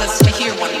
us 0.00 0.18
to 0.18 0.30
hear 0.30 0.52
one 0.60 0.75